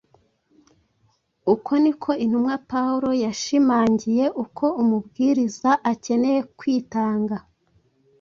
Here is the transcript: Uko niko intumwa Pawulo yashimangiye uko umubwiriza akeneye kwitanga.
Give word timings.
Uko 1.53 1.71
niko 1.83 2.11
intumwa 2.23 2.55
Pawulo 2.69 3.09
yashimangiye 3.25 4.25
uko 4.43 4.65
umubwiriza 4.81 5.69
akeneye 5.91 6.39
kwitanga. 6.57 7.37